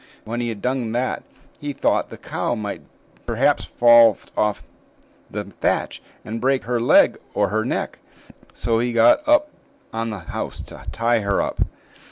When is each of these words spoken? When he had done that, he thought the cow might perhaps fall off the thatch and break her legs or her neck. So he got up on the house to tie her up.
When 0.23 0.41
he 0.41 0.49
had 0.49 0.63
done 0.63 0.93
that, 0.93 1.21
he 1.59 1.73
thought 1.73 2.09
the 2.09 2.17
cow 2.17 2.55
might 2.55 2.81
perhaps 3.27 3.65
fall 3.65 4.17
off 4.35 4.63
the 5.29 5.43
thatch 5.43 6.01
and 6.25 6.41
break 6.41 6.63
her 6.63 6.79
legs 6.79 7.19
or 7.35 7.49
her 7.49 7.63
neck. 7.63 7.99
So 8.51 8.79
he 8.79 8.93
got 8.93 9.19
up 9.27 9.49
on 9.93 10.09
the 10.09 10.17
house 10.21 10.59
to 10.63 10.83
tie 10.91 11.19
her 11.19 11.39
up. 11.39 11.65